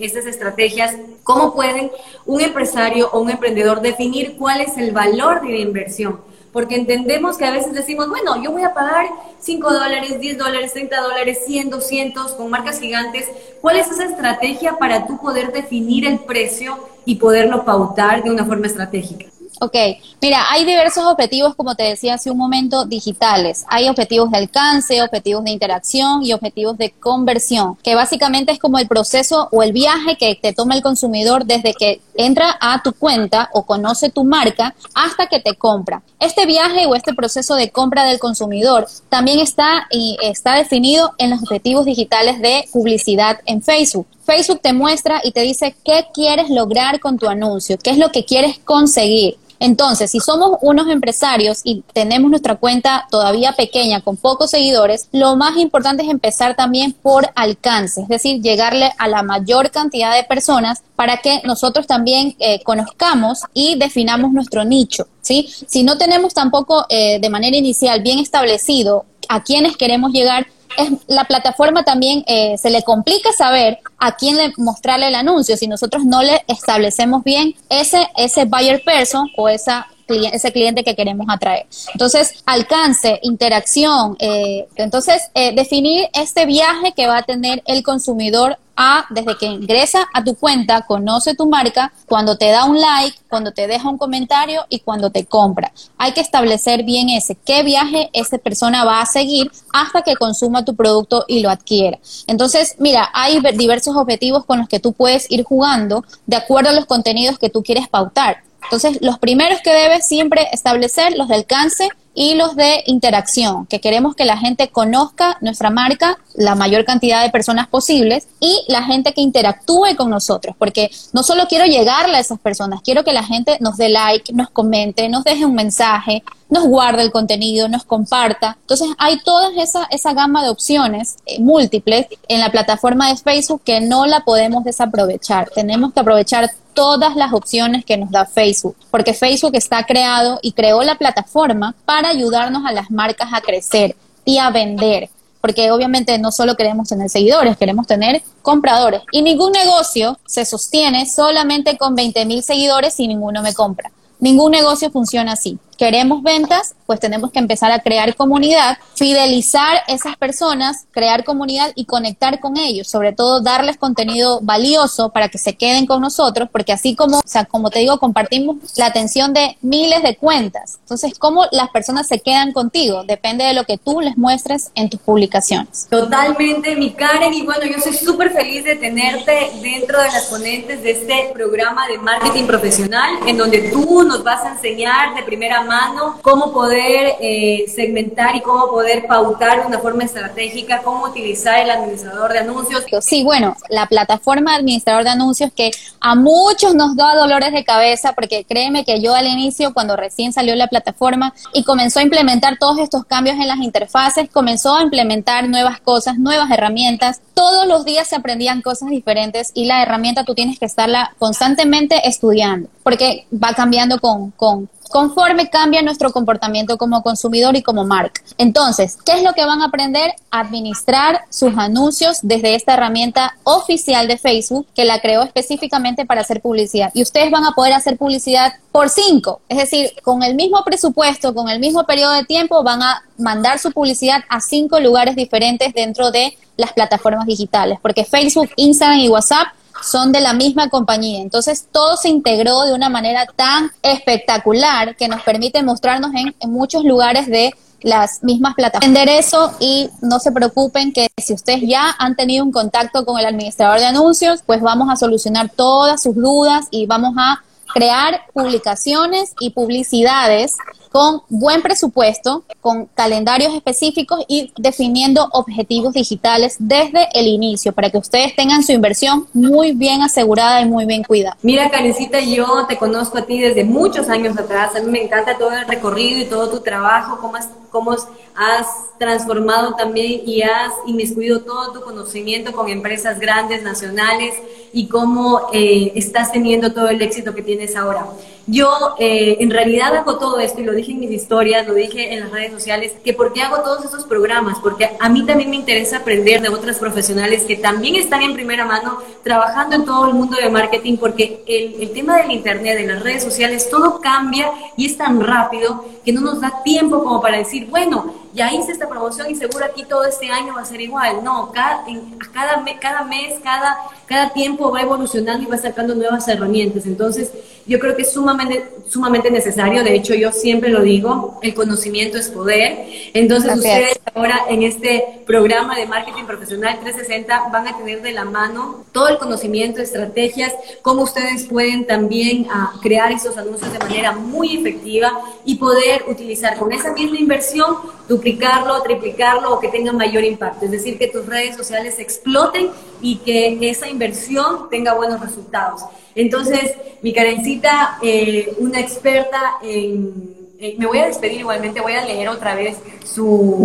[0.00, 1.90] estas estrategias, ¿cómo pueden
[2.24, 6.20] un empresario o un emprendedor definir cuál es el valor de la inversión?
[6.52, 9.06] Porque entendemos que a veces decimos, bueno, yo voy a pagar
[9.40, 13.28] 5 dólares, 10 dólares, 30 dólares, 100, 200 con marcas gigantes.
[13.60, 18.44] ¿Cuál es esa estrategia para tú poder definir el precio y poderlo pautar de una
[18.44, 19.33] forma estratégica?
[19.60, 19.76] Ok,
[20.20, 23.64] mira, hay diversos objetivos, como te decía hace un momento, digitales.
[23.68, 28.78] Hay objetivos de alcance, objetivos de interacción y objetivos de conversión, que básicamente es como
[28.78, 32.92] el proceso o el viaje que te toma el consumidor desde que entra a tu
[32.92, 36.02] cuenta o conoce tu marca hasta que te compra.
[36.18, 41.30] Este viaje o este proceso de compra del consumidor también está, y está definido en
[41.30, 44.06] los objetivos digitales de publicidad en Facebook.
[44.24, 48.10] Facebook te muestra y te dice qué quieres lograr con tu anuncio, qué es lo
[48.10, 49.36] que quieres conseguir.
[49.60, 55.36] Entonces, si somos unos empresarios y tenemos nuestra cuenta todavía pequeña, con pocos seguidores, lo
[55.36, 60.24] más importante es empezar también por alcance, es decir, llegarle a la mayor cantidad de
[60.24, 65.06] personas para que nosotros también eh, conozcamos y definamos nuestro nicho.
[65.22, 65.48] ¿sí?
[65.66, 70.90] Si no tenemos tampoco eh, de manera inicial bien establecido a quiénes queremos llegar, es,
[71.06, 75.56] la plataforma también eh, se le complica saber a quién le mostrarle el anuncio.
[75.56, 80.94] Si nosotros no le establecemos bien ese, ese buyer person o esa ese cliente que
[80.94, 81.66] queremos atraer.
[81.92, 88.58] Entonces, alcance, interacción, eh, entonces eh, definir este viaje que va a tener el consumidor
[88.76, 93.18] a desde que ingresa a tu cuenta, conoce tu marca, cuando te da un like,
[93.28, 95.72] cuando te deja un comentario y cuando te compra.
[95.96, 100.64] Hay que establecer bien ese, qué viaje esa persona va a seguir hasta que consuma
[100.64, 101.98] tu producto y lo adquiera.
[102.26, 106.74] Entonces, mira, hay diversos objetivos con los que tú puedes ir jugando de acuerdo a
[106.74, 108.42] los contenidos que tú quieres pautar.
[108.64, 113.80] Entonces, los primeros que debes siempre establecer, los de alcance y los de interacción, que
[113.80, 118.84] queremos que la gente conozca nuestra marca, la mayor cantidad de personas posibles, y la
[118.84, 123.12] gente que interactúe con nosotros, porque no solo quiero llegarle a esas personas, quiero que
[123.12, 127.68] la gente nos dé like, nos comente, nos deje un mensaje, nos guarde el contenido,
[127.68, 128.56] nos comparta.
[128.60, 133.62] Entonces hay toda esa, esa gama de opciones eh, múltiples en la plataforma de Facebook
[133.64, 135.50] que no la podemos desaprovechar.
[135.50, 140.52] Tenemos que aprovechar todas las opciones que nos da Facebook, porque Facebook está creado y
[140.52, 145.08] creó la plataforma para ayudarnos a las marcas a crecer y a vender,
[145.40, 149.02] porque obviamente no solo queremos tener seguidores, queremos tener compradores.
[149.12, 153.92] Y ningún negocio se sostiene solamente con 20 mil seguidores si ninguno me compra.
[154.18, 155.58] Ningún negocio funciona así.
[155.76, 161.84] Queremos ventas, pues tenemos que empezar a crear comunidad, fidelizar esas personas, crear comunidad y
[161.84, 166.72] conectar con ellos, sobre todo darles contenido valioso para que se queden con nosotros, porque
[166.72, 170.78] así como, o sea, como te digo, compartimos la atención de miles de cuentas.
[170.80, 173.04] Entonces, ¿cómo las personas se quedan contigo?
[173.04, 175.86] Depende de lo que tú les muestres en tus publicaciones.
[175.90, 180.82] Totalmente, mi Karen, y bueno, yo soy súper feliz de tenerte dentro de las ponentes
[180.82, 185.63] de este programa de marketing profesional, en donde tú nos vas a enseñar de primera
[185.64, 191.60] mano cómo poder eh, segmentar y cómo poder pautar de una forma estratégica, cómo utilizar
[191.60, 192.84] el administrador de anuncios.
[193.00, 198.12] Sí, bueno, la plataforma administrador de anuncios que a muchos nos da dolores de cabeza,
[198.12, 202.58] porque créeme que yo al inicio, cuando recién salió la plataforma y comenzó a implementar
[202.58, 207.20] todos estos cambios en las interfaces, comenzó a implementar nuevas cosas, nuevas herramientas.
[207.34, 212.08] Todos los días se aprendían cosas diferentes y la herramienta tú tienes que estarla constantemente
[212.08, 218.22] estudiando, porque va cambiando con, con, conforme cambia nuestro comportamiento como consumidor y como marca.
[218.38, 220.12] Entonces, ¿qué es lo que van a aprender?
[220.30, 226.40] Administrar sus anuncios desde esta herramienta oficial de Facebook que la creó específicamente para hacer
[226.40, 226.92] publicidad.
[226.94, 231.34] Y ustedes van a poder hacer publicidad por cinco, es decir, con el mismo presupuesto,
[231.34, 235.74] con el mismo periodo de tiempo, van a mandar su publicidad a cinco lugares diferentes
[235.74, 239.48] dentro de las plataformas digitales, porque Facebook, Instagram y WhatsApp
[239.84, 241.20] son de la misma compañía.
[241.20, 246.84] Entonces todo se integró de una manera tan espectacular que nos permite mostrarnos en, muchos
[246.84, 248.88] lugares de las mismas plataformas.
[248.88, 253.18] Entender eso y no se preocupen que si ustedes ya han tenido un contacto con
[253.18, 257.42] el administrador de anuncios, pues vamos a solucionar todas sus dudas y vamos a
[257.74, 260.56] crear publicaciones y publicidades
[260.94, 267.98] con buen presupuesto, con calendarios específicos y definiendo objetivos digitales desde el inicio para que
[267.98, 271.36] ustedes tengan su inversión muy bien asegurada y muy bien cuidada.
[271.42, 274.76] Mira, Karencita, yo te conozco a ti desde muchos años atrás.
[274.76, 278.66] A mí me encanta todo el recorrido y todo tu trabajo, cómo has, cómo has
[278.96, 284.34] transformado también y has inmiscuido todo tu conocimiento con empresas grandes, nacionales
[284.72, 288.06] y cómo eh, estás teniendo todo el éxito que tienes ahora.
[288.46, 292.14] Yo eh, en realidad hago todo esto y lo dije en mis historias, lo dije
[292.14, 295.50] en las redes sociales, que por qué hago todos esos programas, porque a mí también
[295.50, 300.08] me interesa aprender de otras profesionales que también están en primera mano trabajando en todo
[300.08, 304.00] el mundo de marketing, porque el, el tema del Internet, de las redes sociales, todo
[304.00, 308.52] cambia y es tan rápido que no nos da tiempo como para decir, bueno, ya
[308.52, 311.22] hice esta promoción y seguro aquí todo este año va a ser igual.
[311.22, 311.84] No, cada,
[312.32, 316.84] cada, cada mes, cada, cada tiempo va evolucionando y va sacando nuevas herramientas.
[316.84, 317.30] Entonces,
[317.66, 319.84] yo creo que es sumamente, sumamente necesario.
[319.84, 322.86] De hecho, yo siempre lo digo, el conocimiento es poder.
[323.14, 328.24] Entonces, ustedes ahora en este programa de marketing profesional 360 van a tener de la
[328.24, 334.12] mano todo el conocimiento, estrategias, cómo ustedes pueden también ah, crear esos anuncios de manera
[334.12, 337.76] muy efectiva y poder utilizar con esa misma inversión
[338.24, 340.64] duplicarlo, triplicarlo o que tenga mayor impacto.
[340.64, 342.70] Es decir, que tus redes sociales exploten
[343.02, 345.82] y que esa inversión tenga buenos resultados.
[346.14, 350.42] Entonces, mi Karencita, eh, una experta en
[350.78, 353.62] me voy a despedir igualmente, voy a leer otra vez su,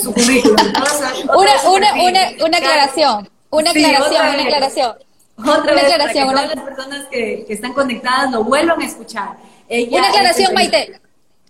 [0.00, 0.56] su, currículum.
[1.36, 4.92] una, una, una, una, aclaración, una aclaración, una aclaración.
[5.36, 8.86] Otra vez, aclaración, para que todas las personas que, que, están conectadas lo vuelvan a
[8.86, 9.30] escuchar.
[9.68, 11.00] una aclaración, Maite.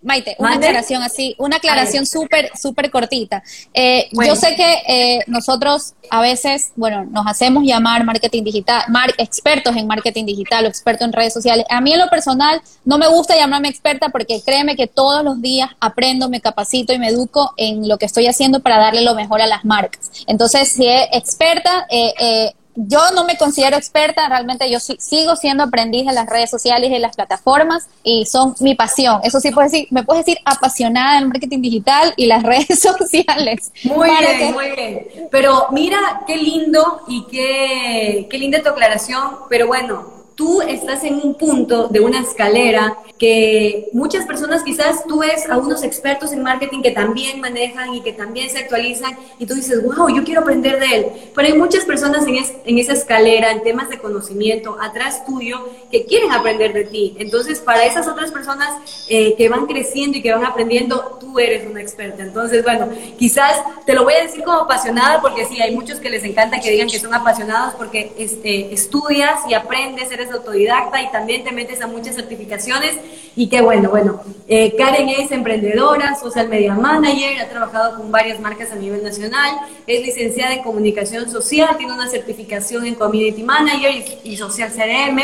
[0.02, 3.42] Maite, una aclaración así, una aclaración súper, súper cortita.
[3.74, 8.84] Eh, yo sé que eh, nosotros a veces, bueno, nos hacemos llamar marketing digital,
[9.18, 11.64] expertos en marketing digital o expertos en redes sociales.
[11.68, 15.40] A mí en lo personal no me gusta llamarme experta porque créeme que todos los
[15.40, 19.14] días aprendo, me capacito y me educo en lo que estoy haciendo para darle lo
[19.14, 20.10] mejor a las marcas.
[20.26, 22.52] Entonces, si es experta, eh, eh
[22.86, 26.92] yo no me considero experta, realmente yo sigo siendo aprendiz de las redes sociales y
[26.92, 29.20] de las plataformas y son mi pasión.
[29.24, 33.72] Eso sí puedo decir, me puedes decir apasionada del marketing digital y las redes sociales.
[33.84, 35.28] Muy bien, muy bien.
[35.30, 41.16] Pero mira qué lindo y qué, qué linda tu aclaración, pero bueno, tú estás en
[41.16, 46.44] un punto de una escalera que muchas personas quizás tú ves a unos expertos en
[46.44, 50.42] marketing que también manejan y que también se actualizan y tú dices, wow, yo quiero
[50.42, 51.06] aprender de él.
[51.34, 56.04] Pero hay muchas personas en, en esa escalera, en temas de conocimiento, atrás tuyo, que
[56.04, 57.16] quieren aprender de ti.
[57.18, 58.70] Entonces, para esas otras personas
[59.08, 62.22] eh, que van creciendo y que van aprendiendo, tú eres una experta.
[62.22, 66.10] Entonces, bueno, quizás te lo voy a decir como apasionada porque sí, hay muchos que
[66.10, 71.10] les encanta que digan que son apasionados porque este, estudias y aprendes, eres autodidacta y
[71.10, 72.96] también te metes a muchas certificaciones
[73.36, 74.20] y qué bueno, bueno.
[74.48, 79.58] Eh, Karen es emprendedora, social media manager, ha trabajado con varias marcas a nivel nacional,
[79.86, 83.92] es licenciada en comunicación social, tiene una certificación en community manager
[84.24, 85.20] y, social CRM.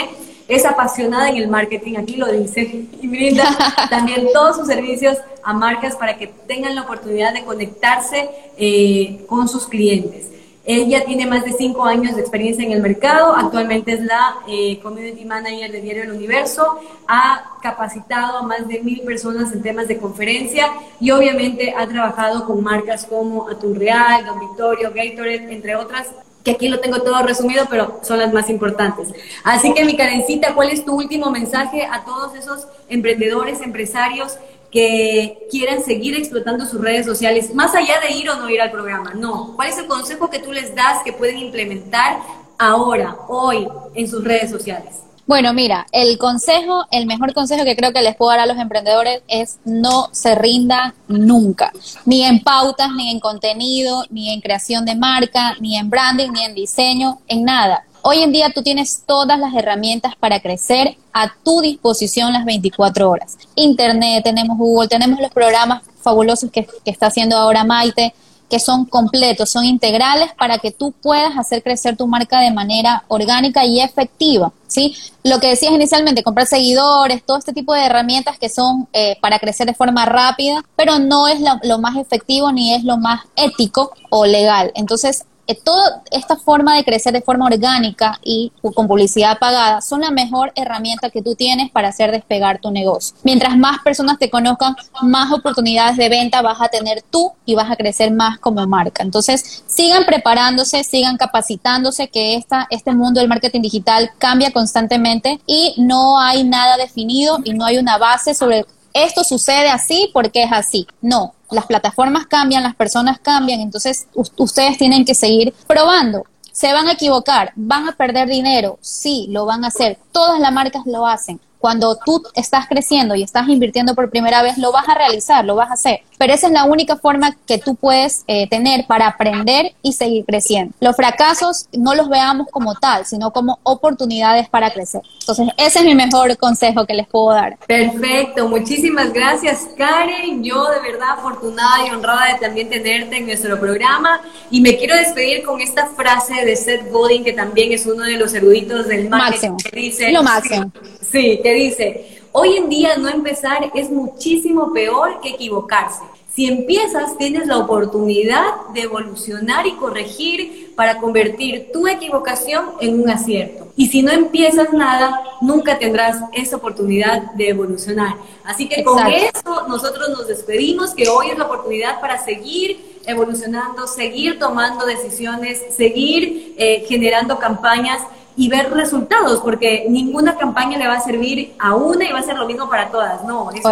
[0.46, 2.62] es apasionada en el marketing, aquí lo dice,
[3.02, 3.44] y brinda
[3.90, 9.48] también todos sus servicios a marcas para que tengan la oportunidad de conectarse eh, con
[9.48, 10.33] sus clientes.
[10.66, 14.80] Ella tiene más de cinco años de experiencia en el mercado, actualmente es la eh,
[14.80, 19.88] Community Manager de Diario El Universo, ha capacitado a más de mil personas en temas
[19.88, 25.76] de conferencia y obviamente ha trabajado con marcas como Atún Real, Don Vittorio, Gatorade, entre
[25.76, 26.08] otras,
[26.42, 29.08] que aquí lo tengo todo resumido, pero son las más importantes.
[29.44, 34.38] Así que mi carencita, ¿cuál es tu último mensaje a todos esos emprendedores, empresarios
[34.74, 38.72] que quieran seguir explotando sus redes sociales, más allá de ir o no ir al
[38.72, 39.14] programa.
[39.14, 39.52] No.
[39.54, 42.18] ¿Cuál es el consejo que tú les das que pueden implementar
[42.58, 44.96] ahora, hoy, en sus redes sociales?
[45.26, 48.58] Bueno, mira, el consejo, el mejor consejo que creo que les puedo dar a los
[48.58, 51.72] emprendedores es no se rinda nunca,
[52.04, 56.42] ni en pautas, ni en contenido, ni en creación de marca, ni en branding, ni
[56.42, 61.32] en diseño, en nada Hoy en día tú tienes todas las herramientas para crecer a
[61.42, 63.38] tu disposición las 24 horas.
[63.54, 68.12] Internet, tenemos Google, tenemos los programas fabulosos que, está haciendo ahora Maite,
[68.50, 73.04] que son completos, son integrales para que tú puedas hacer crecer tu marca de manera
[73.08, 74.52] orgánica y efectiva.
[74.66, 74.94] ¿sí?
[75.22, 79.38] Lo que decías inicialmente, comprar seguidores, todo este tipo de herramientas que son eh, para
[79.38, 83.92] crecer de forma rápida, pero no es lo más efectivo ni es lo más ético
[84.10, 84.72] o legal.
[84.74, 90.00] Entonces, eh, toda esta forma de crecer de forma orgánica y con publicidad pagada son
[90.00, 93.16] la mejor herramienta que tú tienes para hacer despegar tu negocio.
[93.22, 97.70] Mientras más personas te conozcan, más oportunidades de venta vas a tener tú y vas
[97.70, 99.02] a crecer más como marca.
[99.02, 105.74] Entonces, sigan preparándose, sigan capacitándose, que esta, este mundo del marketing digital cambia constantemente y
[105.78, 108.64] no hay nada definido y no hay una base sobre
[108.94, 110.86] esto sucede así porque es así.
[111.02, 116.24] No, las plataformas cambian, las personas cambian, entonces ustedes tienen que seguir probando.
[116.52, 119.98] Se van a equivocar, van a perder dinero, sí, lo van a hacer.
[120.12, 124.58] Todas las marcas lo hacen cuando tú estás creciendo y estás invirtiendo por primera vez,
[124.58, 126.00] lo vas a realizar, lo vas a hacer.
[126.18, 130.26] Pero esa es la única forma que tú puedes eh, tener para aprender y seguir
[130.26, 130.74] creciendo.
[130.80, 135.00] Los fracasos no los veamos como tal, sino como oportunidades para crecer.
[135.20, 137.56] Entonces, ese es mi mejor consejo que les puedo dar.
[137.66, 140.44] Perfecto, muchísimas gracias Karen.
[140.44, 144.20] Yo de verdad afortunada y honrada de también tenerte en nuestro programa.
[144.50, 148.18] Y me quiero despedir con esta frase de Seth Godin, que también es uno de
[148.18, 149.52] los eruditos del marketing.
[149.52, 149.56] Máximo.
[149.72, 150.70] Que dice, Lo máximo.
[151.14, 156.02] Sí, que dice, hoy en día no empezar es muchísimo peor que equivocarse.
[156.34, 163.08] Si empiezas, tienes la oportunidad de evolucionar y corregir para convertir tu equivocación en un
[163.08, 163.68] acierto.
[163.76, 168.16] Y si no empiezas nada, nunca tendrás esa oportunidad de evolucionar.
[168.42, 173.86] Así que con eso nosotros nos despedimos, que hoy es la oportunidad para seguir evolucionando,
[173.86, 178.00] seguir tomando decisiones, seguir eh, generando campañas
[178.36, 182.22] y ver resultados, porque ninguna campaña le va a servir a una y va a
[182.22, 183.62] ser lo mismo para todas, no, es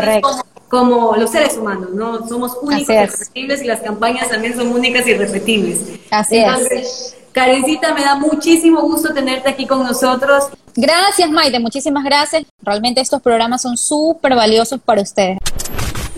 [0.68, 2.26] como, los seres humanos, ¿no?
[2.26, 6.00] Somos únicos y repetibles y las campañas también son únicas y repetibles.
[6.10, 7.14] Así es.
[7.32, 10.44] Karencita, me da muchísimo gusto tenerte aquí con nosotros.
[10.74, 12.44] Gracias, Maite, muchísimas gracias.
[12.62, 15.38] Realmente estos programas son súper valiosos para ustedes.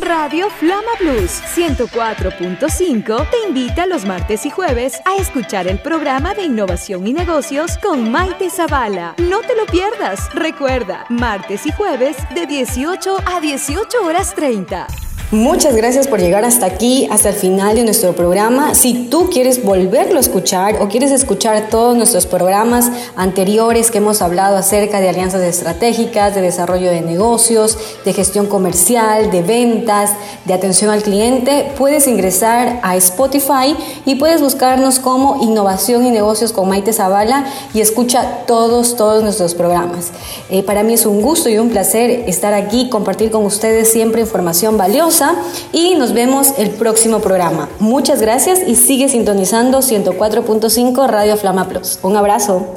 [0.05, 6.43] Radio Flama Plus 104.5 te invita los martes y jueves a escuchar el programa de
[6.43, 9.15] innovación y negocios con Maite Zavala.
[9.17, 10.29] No te lo pierdas.
[10.35, 15.04] Recuerda, martes y jueves de 18 a 18 horas 30.
[15.35, 18.77] Muchas gracias por llegar hasta aquí, hasta el final de nuestro programa.
[18.77, 24.23] Si tú quieres volverlo a escuchar o quieres escuchar todos nuestros programas anteriores que hemos
[24.23, 30.13] hablado acerca de alianzas estratégicas, de desarrollo de negocios, de gestión comercial, de ventas,
[30.45, 33.77] de atención al cliente, puedes ingresar a Spotify
[34.07, 39.57] y puedes buscarnos como Innovación y Negocios con Maite Zavala y escucha todos, todos nuestros
[39.57, 40.13] programas.
[40.49, 44.21] Eh, para mí es un gusto y un placer estar aquí, compartir con ustedes siempre
[44.21, 45.24] información valiosa
[45.73, 47.69] y nos vemos el próximo programa.
[47.79, 51.99] Muchas gracias y sigue sintonizando 104.5 Radio Flama Plus.
[52.03, 52.75] Un abrazo.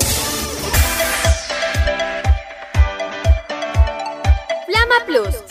[4.66, 5.47] Flama Plus